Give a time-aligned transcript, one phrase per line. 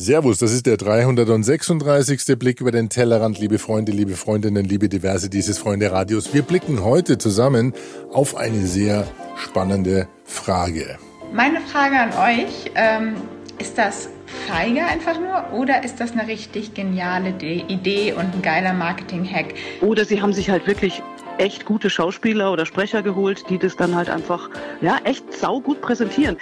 [0.00, 2.38] Servus, das ist der 336.
[2.38, 6.32] Blick über den Tellerrand, liebe Freunde, liebe Freundinnen, liebe Diverse dieses Freunde Radios.
[6.32, 7.72] Wir blicken heute zusammen
[8.12, 10.98] auf eine sehr spannende Frage.
[11.32, 13.16] Meine Frage an euch, ähm,
[13.58, 14.08] ist das
[14.46, 19.54] feige einfach nur oder ist das eine richtig geniale Idee und ein geiler Marketing-Hack?
[19.80, 21.02] Oder sie haben sich halt wirklich
[21.38, 24.48] echt gute Schauspieler oder Sprecher geholt, die das dann halt einfach
[24.80, 26.36] ja echt saugut präsentieren.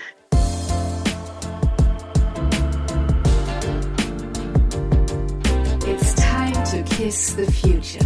[7.07, 8.05] Kiss the Future.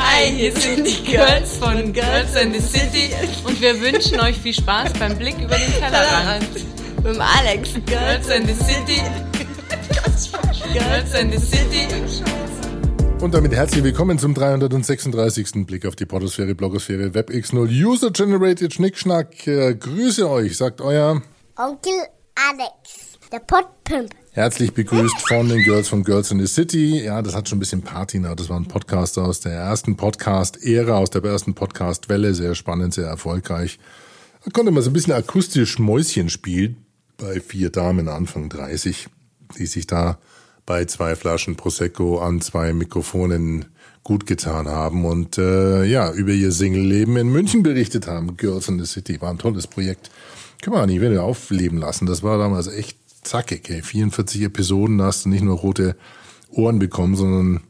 [0.00, 3.14] Hi, hier sind die Girls von Girls in the City
[3.44, 6.54] und wir wünschen euch viel Spaß beim Blick über den Tellerrand.
[6.96, 7.74] Mit dem Alex.
[7.86, 9.00] Girls in the City.
[10.72, 11.86] Girls in the City.
[13.20, 15.64] Und damit herzlich willkommen zum 336.
[15.64, 19.46] Blick auf die Portosphäre, Blogosphäre, WebX0 User Generated Schnickschnack.
[19.46, 21.22] Äh, grüße euch, sagt euer
[21.54, 21.92] Onkel
[22.34, 24.10] Alex, der Podpimp.
[24.38, 27.02] Herzlich begrüßt von den Girls von Girls in the City.
[27.02, 28.36] Ja, das hat schon ein bisschen Patina.
[28.36, 32.32] Das war ein Podcast aus der ersten Podcast-Ära, aus der ersten Podcast-Welle.
[32.34, 33.80] Sehr spannend, sehr erfolgreich.
[34.44, 36.76] Da konnte man so ein bisschen akustisch Mäuschen spielen
[37.16, 39.08] bei vier Damen Anfang 30,
[39.58, 40.18] die sich da
[40.66, 43.64] bei zwei Flaschen Prosecco an zwei Mikrofonen
[44.04, 48.36] gut getan haben und äh, ja, über ihr Single-Leben in München berichtet haben.
[48.36, 50.12] Girls in the City war ein tolles Projekt.
[50.62, 52.06] Können wir nicht wieder aufleben lassen.
[52.06, 53.82] Das war damals echt zackig, ey.
[53.82, 55.96] 44 Episoden, da hast du nicht nur rote
[56.50, 57.60] Ohren bekommen, sondern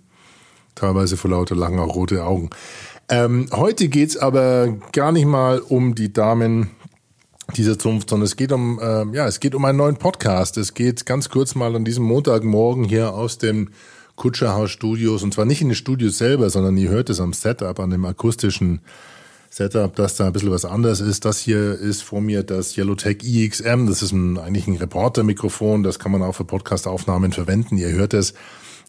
[0.75, 2.51] teilweise vor lauter langer rote Augen.
[3.09, 6.71] Ähm, heute geht's aber gar nicht mal um die Damen
[7.57, 10.59] dieser Zunft, sondern es geht um, äh, ja, es geht um einen neuen Podcast.
[10.59, 13.71] Es geht ganz kurz mal an diesem Montagmorgen hier aus dem
[14.17, 17.79] Kutscherhaus Studios und zwar nicht in den Studios selber, sondern ihr hört es am Setup,
[17.81, 18.81] an dem akustischen
[19.51, 21.25] Setup, dass da ein bisschen was anders ist.
[21.25, 23.87] Das hier ist vor mir das Yellowtech EXM.
[23.87, 25.83] Das ist ein, eigentlich ein Reporter-Mikrofon.
[25.83, 27.77] Das kann man auch für Podcast-Aufnahmen verwenden.
[27.77, 28.35] Ihr hört es.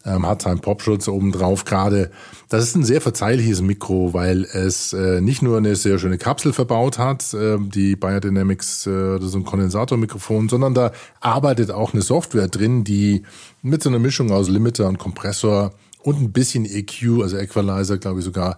[0.05, 2.09] Ähm, hat seinen Popschutz oben drauf gerade.
[2.47, 6.53] Das ist ein sehr verzeihliches Mikro, weil es äh, nicht nur eine sehr schöne Kapsel
[6.53, 12.01] verbaut hat, äh, die Biodynamics, äh, das ist ein Kondensatormikrofon, sondern da arbeitet auch eine
[12.01, 13.23] Software drin, die
[13.61, 18.19] mit so einer Mischung aus Limiter und Kompressor und ein bisschen EQ, also Equalizer, glaube
[18.19, 18.57] ich sogar,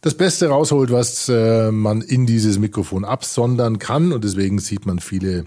[0.00, 4.12] das Beste rausholt, was äh, man in dieses Mikrofon absondern kann.
[4.12, 5.44] Und deswegen sieht man viele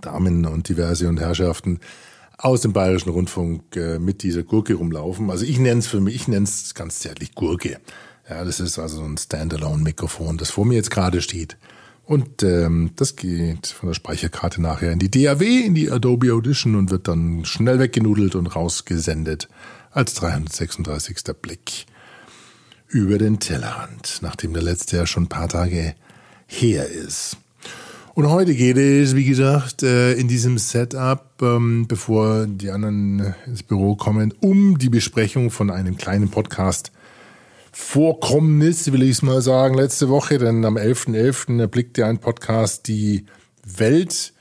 [0.00, 1.80] Damen und diverse und Herrschaften
[2.38, 5.30] aus dem Bayerischen Rundfunk äh, mit dieser Gurke rumlaufen.
[5.30, 7.78] Also ich nenne es für mich, ich nenne es ganz zärtlich Gurke.
[8.30, 11.56] Ja, das ist also ein Standalone-Mikrofon, das vor mir jetzt gerade steht.
[12.04, 16.74] Und ähm, das geht von der Speicherkarte nachher in die DAW, in die Adobe Audition
[16.74, 19.48] und wird dann schnell weggenudelt und rausgesendet
[19.90, 21.18] als 336.
[21.42, 21.86] Blick
[22.88, 25.94] über den Tellerrand, nachdem der letzte ja schon ein paar Tage
[26.46, 27.36] her ist.
[28.14, 33.62] Und heute geht es, wie gesagt, äh, in diesem Setup, ähm, bevor die anderen ins
[33.62, 36.90] Büro kommen, um die Besprechung von einem kleinen Podcast
[37.70, 41.14] Vorkommnis, will ich es mal sagen, letzte Woche, denn am 11.11.
[41.14, 41.60] .11.
[41.60, 43.24] erblickte ein Podcast die
[43.64, 44.32] Welt.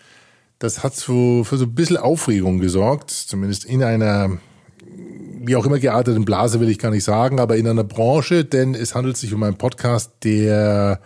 [0.57, 4.39] Das hat für so ein bisschen Aufregung gesorgt, zumindest in einer
[5.39, 8.75] wie auch immer gearteten Blase will ich gar nicht sagen, aber in einer Branche, denn
[8.75, 10.99] es handelt sich um einen Podcast, der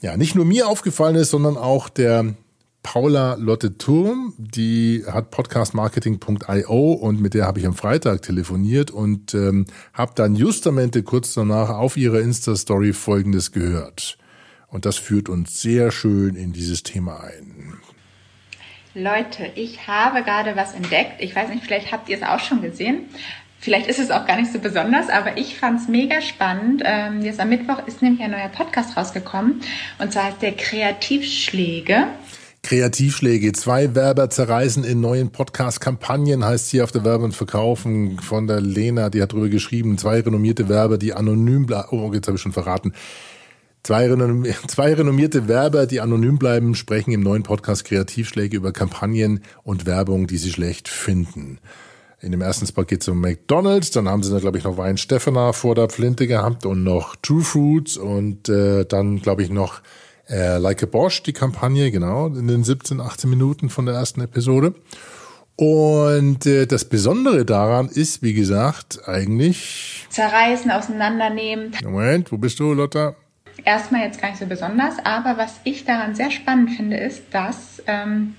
[0.00, 2.34] ja nicht nur mir aufgefallen ist, sondern auch der
[2.82, 9.34] Paula Lotte Turm, die hat podcastmarketing.io und mit der habe ich am Freitag telefoniert und
[9.34, 14.16] ähm, habe dann justamente kurz danach auf ihrer Insta-Story folgendes gehört.
[14.68, 17.79] Und das führt uns sehr schön in dieses Thema ein.
[18.94, 21.20] Leute, ich habe gerade was entdeckt.
[21.20, 23.04] Ich weiß nicht, vielleicht habt ihr es auch schon gesehen.
[23.60, 26.82] Vielleicht ist es auch gar nicht so besonders, aber ich fand es mega spannend.
[26.84, 29.60] Ähm, jetzt am Mittwoch ist nämlich ein neuer Podcast rausgekommen
[29.98, 32.06] und zwar heißt der Kreativschläge.
[32.62, 33.52] Kreativschläge.
[33.52, 38.60] Zwei Werber zerreißen in neuen Podcast-Kampagnen, heißt hier auf der Werbe und Verkaufen von der
[38.60, 39.98] Lena, die hat drüber geschrieben.
[39.98, 41.88] Zwei renommierte Werber, die anonym bleiben.
[41.90, 42.92] Oh, jetzt habe ich schon verraten.
[43.82, 44.08] Zwei,
[44.68, 50.26] zwei renommierte Werber, die anonym bleiben, sprechen im neuen Podcast Kreativschläge über Kampagnen und Werbung,
[50.26, 51.58] die sie schlecht finden.
[52.22, 54.76] In dem ersten Spot geht es um McDonalds, dann haben sie da, glaube ich, noch
[54.76, 59.48] Wein Stefana vor der Flinte gehabt und noch True Fruits und äh, dann, glaube ich,
[59.48, 59.80] noch
[60.28, 64.20] äh, Like a Bosch, die Kampagne, genau, in den 17, 18 Minuten von der ersten
[64.20, 64.74] Episode.
[65.56, 70.06] Und äh, das Besondere daran ist, wie gesagt, eigentlich...
[70.10, 71.72] Zerreißen, auseinandernehmen.
[71.84, 73.16] Moment, wo bist du, Lotta?
[73.64, 77.82] Erstmal jetzt gar nicht so besonders, aber was ich daran sehr spannend finde, ist, dass
[77.86, 78.34] ähm,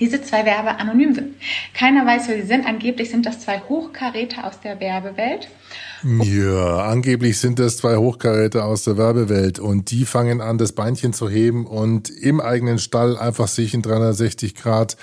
[0.00, 1.36] diese zwei Werbe anonym sind.
[1.74, 2.66] Keiner weiß, wer sie sind.
[2.66, 5.48] Angeblich sind das zwei Hochkaräter aus der Werbewelt.
[6.02, 11.12] Ja, angeblich sind das zwei Hochkaräter aus der Werbewelt und die fangen an, das Beinchen
[11.12, 14.96] zu heben und im eigenen Stall einfach sich in 360 Grad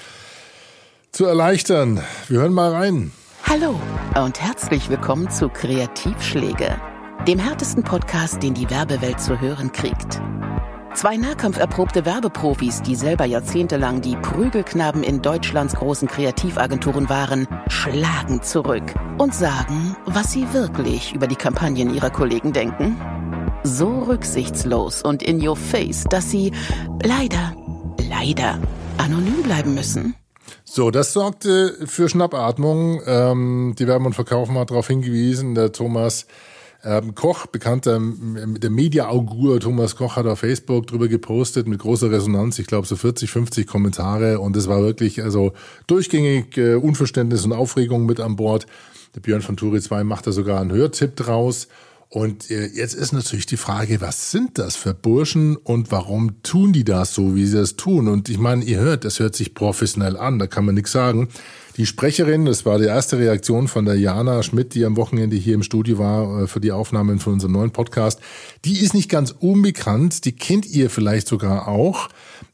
[1.12, 2.02] zu erleichtern.
[2.28, 3.12] Wir hören mal rein.
[3.46, 3.80] Hallo
[4.22, 6.76] und herzlich willkommen zu Kreativschläge,
[7.30, 10.20] dem härtesten Podcast, den die Werbewelt zu hören kriegt.
[10.96, 18.82] Zwei nahkampferprobte Werbeprofis, die selber jahrzehntelang die Prügelknaben in Deutschlands großen Kreativagenturen waren, schlagen zurück
[19.20, 23.00] und sagen, was sie wirklich über die Kampagnen ihrer Kollegen denken.
[23.62, 26.52] So rücksichtslos und in your face, dass sie
[27.04, 27.56] leider,
[28.10, 28.58] leider
[28.98, 30.16] anonym bleiben müssen.
[30.64, 33.02] So, das sorgte für Schnappatmung.
[33.06, 35.54] Ähm, die Werben und Verkaufen hat darauf hingewiesen.
[35.54, 36.26] Der Thomas
[36.84, 42.10] ähm, Koch, bekannter ähm, der Media-Augur Thomas Koch, hat auf Facebook drüber gepostet mit großer
[42.12, 42.60] Resonanz.
[42.60, 45.54] Ich glaube so 40, 50 Kommentare und es war wirklich also
[45.88, 48.66] durchgängig äh, Unverständnis und Aufregung mit an Bord.
[49.16, 51.68] Der Björn von Turi 2 macht da sogar einen Hörtipp draus.
[52.10, 56.74] Und äh, jetzt ist natürlich die Frage, was sind das für Burschen und warum tun
[56.74, 58.08] die das so, wie sie das tun?
[58.08, 61.30] Und ich meine, ihr hört, das hört sich professionell an, da kann man nichts sagen.
[61.80, 65.54] Die Sprecherin, das war die erste Reaktion von der Jana Schmidt, die am Wochenende hier
[65.54, 68.20] im Studio war äh, für die Aufnahmen von unserem neuen Podcast,
[68.66, 72.10] die ist nicht ganz unbekannt, die kennt ihr vielleicht sogar auch.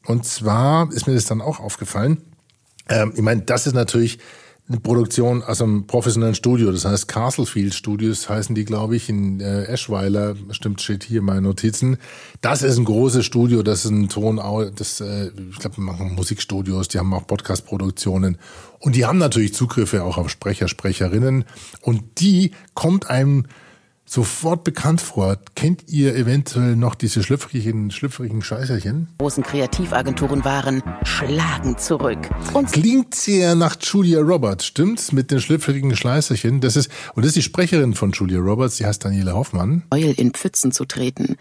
[0.06, 2.18] Und zwar ist mir das dann auch aufgefallen.
[2.88, 4.20] Ähm, ich meine, das ist natürlich
[4.68, 6.72] eine Produktion aus einem professionellen Studio.
[6.72, 10.34] Das heißt Castlefield Studios heißen die, glaube ich, in äh, Eschweiler.
[10.50, 11.98] Stimmt, steht hier in meinen Notizen.
[12.40, 13.62] Das ist ein großes Studio.
[13.62, 14.40] Das ist ein Ton,
[14.74, 16.88] das, äh, ich glaube, machen Musikstudios.
[16.88, 18.38] Die haben auch Podcast-Produktionen.
[18.80, 21.44] Und die haben natürlich Zugriffe auch auf Sprecher, Sprecherinnen.
[21.80, 23.46] Und die kommt einem
[24.06, 25.36] sofort bekannt vor.
[25.54, 29.08] Kennt ihr eventuell noch diese schlüpfrigen, schlüpfrigen Scheißerchen?
[29.18, 32.30] Großen Kreativagenturen waren, schlagen zurück.
[32.54, 35.12] Und Klingt sehr nach Julia Roberts, stimmt's?
[35.12, 36.60] Mit den schlüpfrigen Schleißerchen.
[36.60, 39.82] Das ist, und das ist die Sprecherin von Julia Roberts, die heißt Daniela Hoffmann.
[39.90, 41.36] Eul in Pfützen zu treten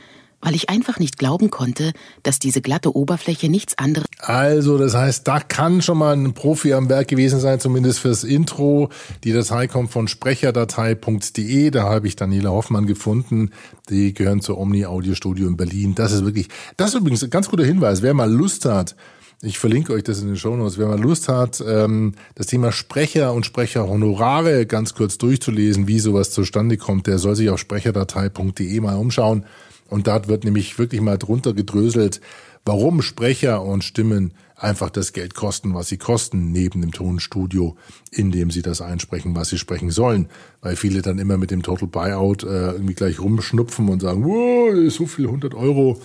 [0.45, 4.07] weil ich einfach nicht glauben konnte, dass diese glatte Oberfläche nichts anderes.
[4.19, 8.23] Also, das heißt, da kann schon mal ein Profi am Werk gewesen sein, zumindest fürs
[8.23, 8.89] Intro.
[9.23, 11.71] Die Datei kommt von sprecherdatei.de.
[11.71, 13.49] Da habe ich Daniela Hoffmann gefunden.
[13.89, 15.95] Die gehören zur Omni Audio Studio in Berlin.
[15.95, 18.03] Das ist wirklich, das ist übrigens ein ganz guter Hinweis.
[18.03, 18.95] Wer mal Lust hat,
[19.41, 20.77] ich verlinke euch das in den Shownotes.
[20.77, 26.29] Wer mal Lust hat, ähm, das Thema Sprecher und Sprecherhonorare ganz kurz durchzulesen, wie sowas
[26.29, 29.45] zustande kommt, der soll sich auf sprecherdatei.de mal umschauen.
[29.89, 32.21] Und dort wird nämlich wirklich mal drunter gedröselt,
[32.65, 37.75] warum Sprecher und Stimmen einfach das Geld kosten, was sie kosten, neben dem Tonstudio,
[38.11, 40.29] in dem sie das einsprechen, was sie sprechen sollen.
[40.61, 44.91] Weil viele dann immer mit dem Total Buyout äh, irgendwie gleich rumschnupfen und sagen, wow,
[44.91, 46.01] so viel 100 Euro.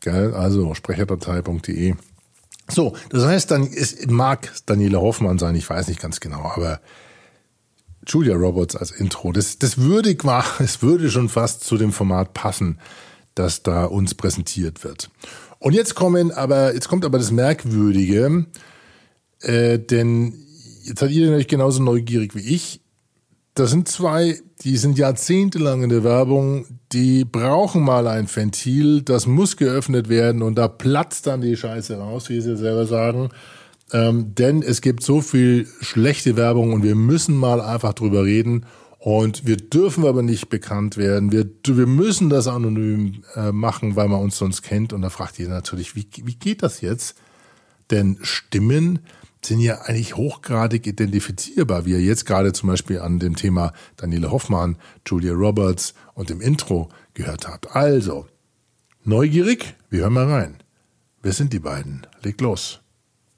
[0.00, 1.94] Geil, also sprecherdatei.de.
[2.68, 6.80] So, das heißt, dann ist, mag Daniela Hoffmann sein, ich weiß nicht ganz genau, aber
[8.06, 10.16] Julia Roberts als Intro, das, das würde,
[10.58, 12.78] es würde schon fast zu dem Format passen,
[13.34, 15.10] das da uns präsentiert wird.
[15.58, 18.46] Und jetzt kommen aber, jetzt kommt aber das Merkwürdige,
[19.40, 20.34] äh, denn
[20.82, 22.80] jetzt seid ihr natürlich genauso neugierig wie ich.
[23.54, 29.26] Das sind zwei, die sind jahrzehntelang in der Werbung, die brauchen mal ein Ventil, das
[29.26, 33.28] muss geöffnet werden und da platzt dann die Scheiße raus, wie sie selber sagen.
[33.92, 38.64] Ähm, denn es gibt so viel schlechte Werbung und wir müssen mal einfach drüber reden
[39.02, 41.32] und wir dürfen aber nicht bekannt werden.
[41.32, 44.92] Wir, wir müssen das anonym äh, machen, weil man uns sonst kennt.
[44.92, 47.16] Und da fragt ihr natürlich, wie, wie geht das jetzt?
[47.90, 49.00] Denn Stimmen
[49.44, 54.30] sind ja eigentlich hochgradig identifizierbar, wie ihr jetzt gerade zum Beispiel an dem Thema Daniele
[54.30, 57.74] Hoffmann, Julia Roberts und dem Intro gehört habt.
[57.74, 58.28] Also,
[59.02, 59.74] neugierig?
[59.90, 60.62] Wir hören mal rein.
[61.22, 62.06] Wer sind die beiden?
[62.22, 62.82] Leg los.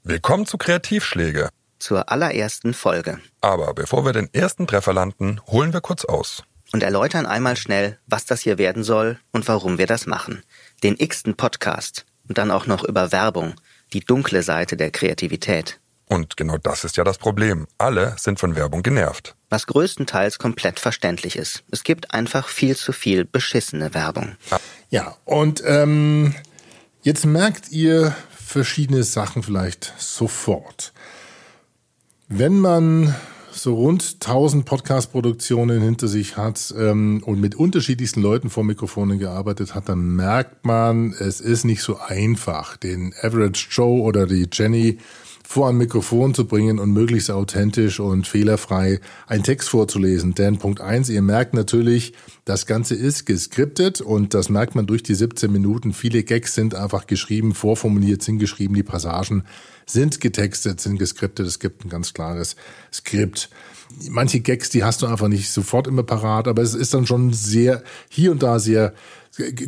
[0.03, 1.49] Willkommen zu Kreativschläge
[1.85, 3.19] zur allerersten Folge.
[3.41, 6.43] Aber bevor wir den ersten Treffer landen, holen wir kurz aus.
[6.73, 10.41] Und erläutern einmal schnell, was das hier werden soll und warum wir das machen.
[10.81, 13.53] Den x-ten Podcast und dann auch noch über Werbung,
[13.93, 15.79] die dunkle Seite der Kreativität.
[16.07, 17.67] Und genau das ist ja das Problem.
[17.77, 19.35] Alle sind von Werbung genervt.
[19.51, 21.63] Was größtenteils komplett verständlich ist.
[21.71, 24.37] Es gibt einfach viel zu viel beschissene Werbung.
[24.89, 26.33] Ja, und ähm,
[27.03, 30.93] jetzt merkt ihr verschiedene Sachen vielleicht sofort.
[32.27, 33.13] Wenn man
[33.51, 39.75] so rund 1000 Podcast-Produktionen hinter sich hat ähm, und mit unterschiedlichsten Leuten vor Mikrofonen gearbeitet
[39.75, 44.97] hat, dann merkt man, es ist nicht so einfach, den Average Joe oder die Jenny
[45.47, 50.33] vor ein Mikrofon zu bringen und möglichst authentisch und fehlerfrei einen Text vorzulesen.
[50.33, 52.13] Denn Punkt eins, ihr merkt natürlich,
[52.45, 55.93] das Ganze ist geskriptet und das merkt man durch die 17 Minuten.
[55.93, 59.43] Viele Gags sind einfach geschrieben, vorformuliert, sind geschrieben, die Passagen
[59.85, 61.45] sind getextet, sind geskriptet.
[61.45, 62.55] Es gibt ein ganz klares
[62.91, 63.49] Skript.
[64.09, 67.33] Manche Gags, die hast du einfach nicht sofort immer parat, aber es ist dann schon
[67.33, 68.93] sehr, hier und da sehr,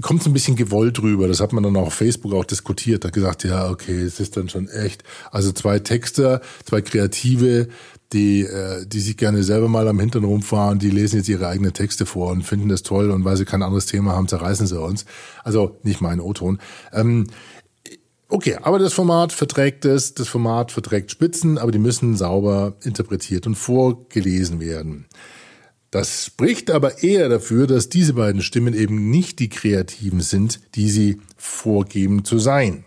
[0.02, 1.28] kommt so ein bisschen gewollt rüber.
[1.28, 3.04] Das hat man dann auch auf Facebook auch diskutiert.
[3.04, 5.04] Da gesagt, ja, okay, es ist dann schon echt.
[5.32, 7.68] Also zwei Texter, zwei Kreative,
[8.14, 11.74] die, äh, die sich gerne selber mal am Hintern rumfahren, die lesen jetzt ihre eigenen
[11.74, 14.80] Texte vor und finden das toll und weil sie kein anderes Thema haben, zerreißen sie
[14.80, 15.06] uns.
[15.44, 16.60] Also nicht mein O-Ton.
[16.94, 17.28] Ähm,
[18.30, 23.46] okay, aber das Format verträgt es, das Format verträgt Spitzen, aber die müssen sauber interpretiert
[23.46, 25.06] und vorgelesen werden.
[25.92, 30.90] Das spricht aber eher dafür, dass diese beiden Stimmen eben nicht die Kreativen sind, die
[30.90, 32.84] sie vorgeben zu sein.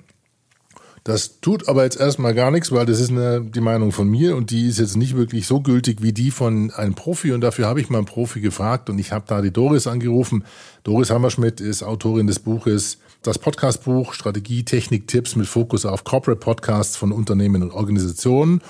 [1.03, 4.37] Das tut aber jetzt erstmal gar nichts, weil das ist eine, die Meinung von mir
[4.37, 7.67] und die ist jetzt nicht wirklich so gültig wie die von einem Profi und dafür
[7.67, 10.45] habe ich mal einen Profi gefragt und ich habe da die Doris angerufen.
[10.85, 16.41] Doris Hammerschmidt ist Autorin des Buches Das Podcastbuch Strategie, Technik, Tipps mit Fokus auf Corporate
[16.41, 18.61] Podcasts von Unternehmen und Organisationen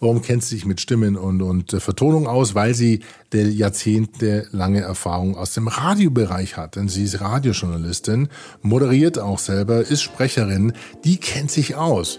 [0.00, 2.54] Warum kennt sie sich mit Stimmen und, und äh, Vertonung aus?
[2.54, 3.00] Weil sie
[3.32, 6.76] der jahrzehntelange Erfahrung aus dem Radiobereich hat.
[6.76, 8.28] Denn sie ist Radiojournalistin,
[8.62, 10.72] moderiert auch selber, ist Sprecherin.
[11.04, 12.18] Die kennt sich aus.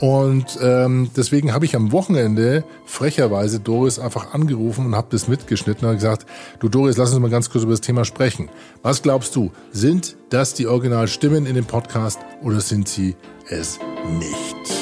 [0.00, 5.86] Und ähm, deswegen habe ich am Wochenende frecherweise Doris einfach angerufen und habe das mitgeschnitten
[5.86, 6.24] und gesagt,
[6.58, 8.48] du Doris, lass uns mal ganz kurz über das Thema sprechen.
[8.82, 13.14] Was glaubst du, sind das die Originalstimmen in dem Podcast oder sind sie
[13.50, 13.78] es
[14.18, 14.79] nicht?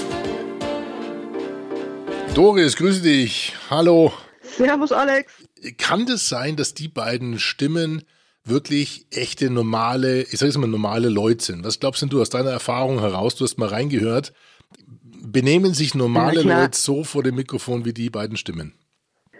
[2.38, 3.52] Doris, grüße dich.
[3.68, 4.12] Hallo.
[4.42, 5.33] Servus, Alex.
[5.76, 8.04] Kann das sein, dass die beiden Stimmen
[8.45, 11.64] wirklich echte, normale, ich sage jetzt mal normale Leute sind?
[11.64, 13.35] Was glaubst du aus deiner Erfahrung heraus?
[13.35, 14.35] Du hast mal reingehört.
[15.02, 18.73] Benehmen sich normale Leute so vor dem Mikrofon wie die beiden Stimmen?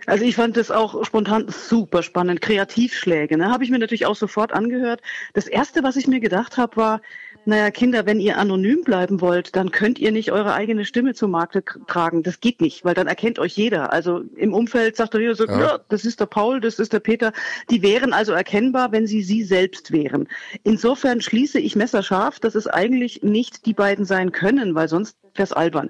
[0.07, 2.40] Also ich fand das auch spontan super spannend.
[2.40, 3.50] Kreativschläge, ne?
[3.50, 5.02] Habe ich mir natürlich auch sofort angehört.
[5.35, 7.00] Das erste, was ich mir gedacht habe, war,
[7.49, 11.31] naja, Kinder, wenn ihr anonym bleiben wollt, dann könnt ihr nicht eure eigene Stimme zum
[11.31, 12.23] Markte tragen.
[12.23, 13.90] Das geht nicht, weil dann erkennt euch jeder.
[13.90, 15.59] Also im Umfeld sagt er jeder so, ja.
[15.59, 15.81] ja.
[15.88, 17.33] das ist der Paul, das ist der Peter.
[17.71, 20.28] Die wären also erkennbar, wenn sie sie selbst wären.
[20.62, 25.45] Insofern schließe ich messerscharf, dass es eigentlich nicht die beiden sein können, weil sonst wäre
[25.45, 25.88] es albern.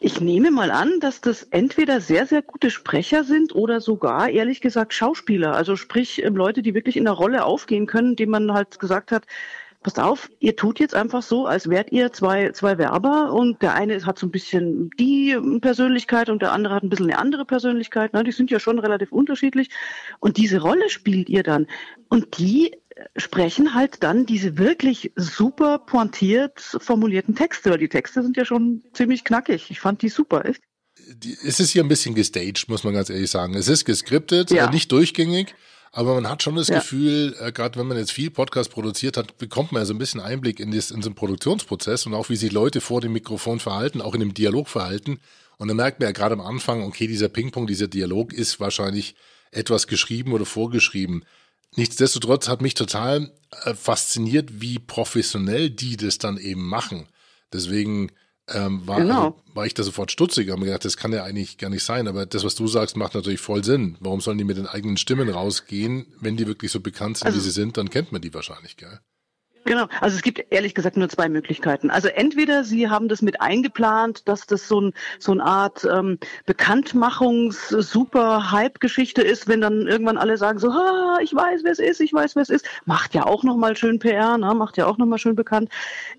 [0.00, 4.60] Ich nehme mal an, dass das entweder sehr, sehr gute Sprecher sind oder sogar, ehrlich
[4.60, 5.54] gesagt, Schauspieler.
[5.54, 9.26] Also sprich Leute, die wirklich in der Rolle aufgehen können, dem man halt gesagt hat,
[9.82, 13.74] passt auf, ihr tut jetzt einfach so, als wärt ihr zwei, zwei Werber und der
[13.74, 17.44] eine hat so ein bisschen die Persönlichkeit und der andere hat ein bisschen eine andere
[17.44, 18.12] Persönlichkeit.
[18.12, 18.24] Ne?
[18.24, 19.70] Die sind ja schon relativ unterschiedlich.
[20.20, 21.66] Und diese Rolle spielt ihr dann.
[22.08, 22.72] Und die
[23.16, 28.82] sprechen halt dann diese wirklich super pointiert formulierten Texte, weil die Texte sind ja schon
[28.92, 29.70] ziemlich knackig.
[29.70, 30.44] Ich fand die super.
[30.44, 30.62] Echt?
[31.44, 33.54] Es ist hier ein bisschen gestaged, muss man ganz ehrlich sagen.
[33.54, 34.70] Es ist geskriptet, ja.
[34.70, 35.54] nicht durchgängig.
[35.94, 36.78] Aber man hat schon das ja.
[36.78, 39.98] Gefühl, äh, gerade wenn man jetzt viel Podcast produziert hat, bekommt man ja so ein
[39.98, 43.12] bisschen Einblick in, das, in so einen Produktionsprozess und auch wie sich Leute vor dem
[43.12, 45.20] Mikrofon verhalten, auch in dem Dialog verhalten.
[45.58, 49.14] Und dann merkt man ja gerade am Anfang, okay, dieser Ping-Pong, dieser Dialog ist wahrscheinlich
[49.50, 51.26] etwas geschrieben oder vorgeschrieben.
[51.76, 53.30] Nichtsdestotrotz hat mich total
[53.64, 57.06] äh, fasziniert, wie professionell die das dann eben machen.
[57.52, 58.10] Deswegen
[58.48, 59.24] ähm, war, genau.
[59.24, 61.84] also, war ich da sofort stutzig und mir gedacht, das kann ja eigentlich gar nicht
[61.84, 62.08] sein.
[62.08, 63.96] Aber das, was du sagst, macht natürlich voll Sinn.
[64.00, 66.06] Warum sollen die mit den eigenen Stimmen rausgehen?
[66.20, 68.76] Wenn die wirklich so bekannt sind, also, wie sie sind, dann kennt man die wahrscheinlich,
[68.76, 69.00] gell?
[69.64, 71.88] Genau, also es gibt ehrlich gesagt nur zwei Möglichkeiten.
[71.90, 76.18] Also entweder Sie haben das mit eingeplant, dass das so, ein, so eine Art ähm,
[76.46, 82.12] Bekanntmachungs-Super-Hype-Geschichte ist, wenn dann irgendwann alle sagen so, ah, ich weiß, wer es ist, ich
[82.12, 82.66] weiß, wer es ist.
[82.86, 84.52] Macht ja auch nochmal schön PR, ne?
[84.54, 85.70] macht ja auch nochmal schön bekannt.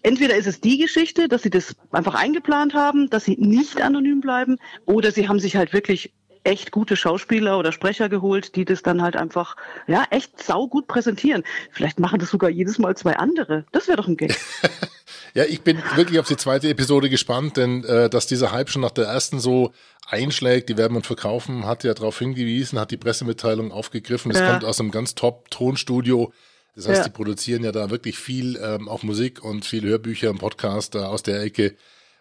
[0.04, 4.22] Entweder ist es die Geschichte, dass Sie das einfach eingeplant haben, dass Sie nicht anonym
[4.22, 8.84] bleiben, oder Sie haben sich halt wirklich echt gute Schauspieler oder Sprecher geholt, die das
[8.84, 9.56] dann halt einfach,
[9.88, 11.44] ja, echt saugut präsentieren.
[11.72, 13.66] Vielleicht machen das sogar jedes Mal zwei andere.
[13.72, 14.38] Das wäre doch ein Gag.
[15.34, 18.82] ja, ich bin wirklich auf die zweite Episode gespannt, denn äh, dass dieser Hype schon
[18.82, 19.74] nach der ersten so
[20.08, 24.32] einschlägt, die werden und verkaufen, hat ja darauf hingewiesen, hat die Pressemitteilung aufgegriffen.
[24.32, 24.52] Das ja.
[24.52, 26.34] kommt aus einem ganz top Tonstudio.
[26.76, 27.04] Das heißt, ja.
[27.06, 31.08] die produzieren ja da wirklich viel, ähm, auch Musik und viel Hörbücher und Podcast da
[31.08, 31.76] aus der Ecke.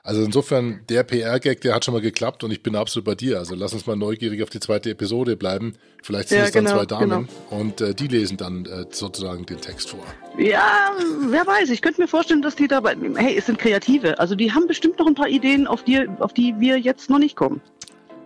[0.05, 3.39] Also insofern, der PR-Gag, der hat schon mal geklappt und ich bin absolut bei dir.
[3.39, 5.75] Also lass uns mal neugierig auf die zweite Episode bleiben.
[6.03, 7.61] Vielleicht sind ja, es dann genau, zwei Damen genau.
[7.61, 10.05] und äh, die lesen dann äh, sozusagen den Text vor.
[10.37, 10.91] Ja,
[11.29, 11.71] wer weiß.
[11.71, 14.19] Ich könnte mir vorstellen, dass die dabei, hey, es sind Kreative.
[14.19, 17.21] Also die haben bestimmt noch ein paar Ideen, auf die, auf die wir jetzt noch
[17.21, 17.61] nicht kommen.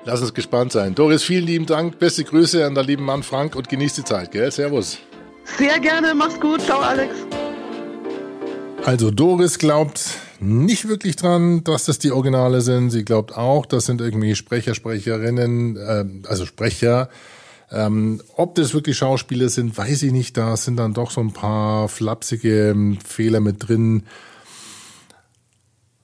[0.06, 0.94] Lass uns gespannt sein.
[0.94, 1.98] Doris, vielen lieben Dank.
[1.98, 4.50] Beste Grüße an der lieben Mann Frank und genießt die Zeit, gell?
[4.50, 4.98] Servus.
[5.44, 6.14] Sehr gerne.
[6.14, 6.62] Mach's gut.
[6.62, 7.14] Ciao, Alex.
[8.84, 10.00] Also Doris glaubt,
[10.40, 12.90] nicht wirklich dran, dass das die Originale sind.
[12.90, 17.08] Sie glaubt auch, das sind irgendwie Sprecher, Sprecherinnen, äh, also Sprecher.
[17.70, 20.36] Ähm, ob das wirklich Schauspieler sind, weiß ich nicht.
[20.36, 24.04] Da sind dann doch so ein paar flapsige ähm, Fehler mit drin.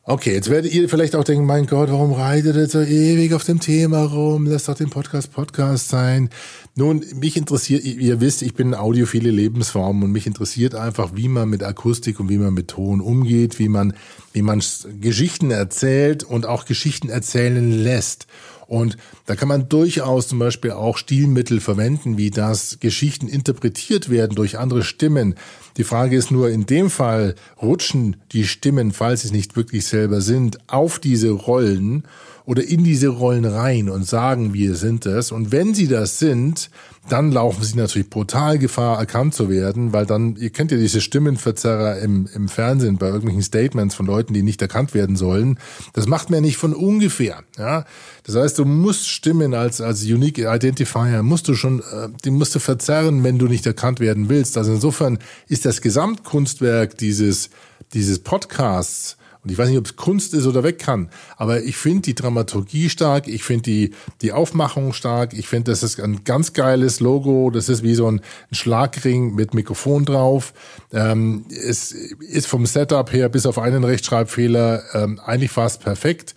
[0.04, 3.44] Okay, jetzt werdet ihr vielleicht auch denken, mein Gott, warum reitet ihr so ewig auf
[3.44, 4.46] dem Thema rum?
[4.46, 6.28] Lass doch den Podcast Podcast sein.
[6.74, 11.48] Nun, mich interessiert, ihr wisst, ich bin audiophile Lebensform und mich interessiert einfach, wie man
[11.48, 13.92] mit Akustik und wie man mit Ton umgeht, wie man,
[14.32, 14.60] wie man
[15.00, 18.26] Geschichten erzählt und auch Geschichten erzählen lässt.
[18.72, 24.34] Und da kann man durchaus zum Beispiel auch Stilmittel verwenden, wie das Geschichten interpretiert werden
[24.34, 25.34] durch andere Stimmen.
[25.76, 29.84] Die Frage ist nur, in dem Fall rutschen die Stimmen, falls sie es nicht wirklich
[29.84, 32.04] selber sind, auf diese Rollen
[32.44, 35.32] oder in diese Rollen rein und sagen, wir sind es.
[35.32, 36.70] Und wenn sie das sind,
[37.08, 41.00] dann laufen sie natürlich brutal Gefahr, erkannt zu werden, weil dann, ihr kennt ja diese
[41.00, 45.58] Stimmenverzerrer im, im Fernsehen bei irgendwelchen Statements von Leuten, die nicht erkannt werden sollen.
[45.94, 47.42] Das macht man ja nicht von ungefähr.
[47.58, 47.84] Ja?
[48.24, 52.54] Das heißt, du musst Stimmen als, als Unique Identifier, musst du schon, äh, die musst
[52.54, 54.56] du verzerren, wenn du nicht erkannt werden willst.
[54.56, 55.18] Also insofern
[55.48, 57.50] ist das Gesamtkunstwerk dieses,
[57.94, 61.76] dieses Podcasts und ich weiß nicht, ob es Kunst ist oder weg kann, aber ich
[61.76, 66.22] finde die Dramaturgie stark, ich finde die, die Aufmachung stark, ich finde, das ist ein
[66.24, 68.20] ganz geiles Logo, das ist wie so ein,
[68.50, 70.54] ein Schlagring mit Mikrofon drauf.
[70.92, 76.34] Ähm, es ist vom Setup her bis auf einen Rechtschreibfehler ähm, eigentlich fast perfekt.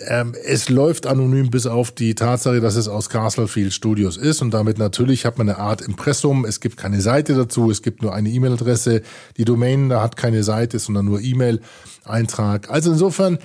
[0.00, 4.50] Ähm, es läuft anonym bis auf die Tatsache, dass es aus Castlefield Studios ist und
[4.52, 6.44] damit natürlich hat man eine Art Impressum.
[6.44, 9.02] Es gibt keine Seite dazu, es gibt nur eine E-Mail-Adresse.
[9.38, 12.68] Die Domain da hat keine Seite, sondern nur E-Mail-Eintrag.
[12.68, 13.38] Also insofern,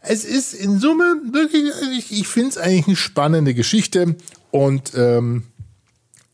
[0.00, 4.16] es ist in Summe wirklich, ich, ich finde es eigentlich eine spannende Geschichte
[4.50, 5.44] und ähm,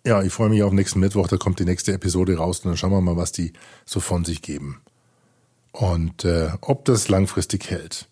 [0.06, 2.78] ja, ich freue mich auf nächsten Mittwoch, da kommt die nächste Episode raus und dann
[2.78, 3.52] schauen wir mal, was die
[3.84, 4.80] so von sich geben
[5.72, 8.08] und äh, ob das langfristig hält.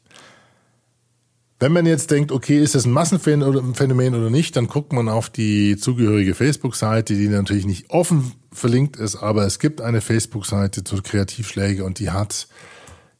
[1.61, 5.29] Wenn man jetzt denkt, okay, ist das ein Massenphänomen oder nicht, dann guckt man auf
[5.29, 11.03] die zugehörige Facebook-Seite, die natürlich nicht offen verlinkt ist, aber es gibt eine Facebook-Seite zur
[11.03, 12.47] Kreativschläge und die hat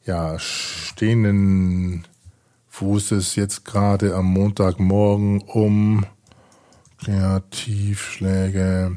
[0.05, 2.07] ja stehenden
[2.69, 6.05] Fußes jetzt gerade am Montagmorgen um
[7.03, 8.95] Kreativschläge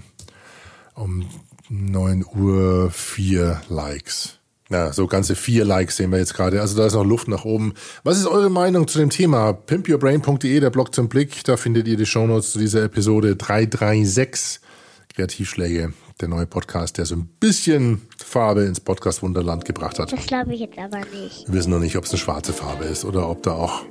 [0.95, 1.29] um
[1.69, 4.42] 9 Uhr vier Likes.
[4.73, 6.63] Ja, so ganze vier Likes sehen wir jetzt gerade.
[6.63, 7.75] Also da ist noch Luft nach oben.
[8.05, 9.53] Was ist eure Meinung zu dem Thema?
[9.53, 11.45] pimpyourbrain.de, der Blog zum Blick.
[11.45, 14.61] Da findet ihr die Shownotes zu dieser Episode 336.
[15.15, 20.11] Kreativschläge, der neue Podcast, der so ein bisschen Farbe ins Podcast Wunderland gebracht hat.
[20.11, 21.47] Das glaube ich jetzt aber nicht.
[21.47, 23.83] Wir wissen noch nicht, ob es eine schwarze Farbe ist oder ob da auch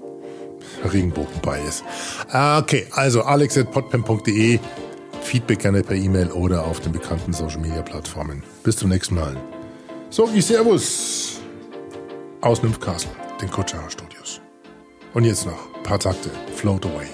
[0.91, 1.83] Regenbogen bei ist.
[2.29, 4.57] Ah, okay, also alex.podpimp.de.
[5.21, 8.41] Feedback gerne per E-Mail oder auf den bekannten Social Media Plattformen.
[8.63, 9.37] Bis zum nächsten Mal.
[10.13, 11.39] So, ich Servus
[12.41, 14.41] aus Nymphcastle, den Coachella Studios.
[15.13, 17.07] Und jetzt noch ein paar Takte Float Away.